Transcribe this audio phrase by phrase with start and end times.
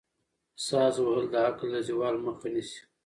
[0.65, 2.81] ساز وهل د عقل د زوال مخه نیسي.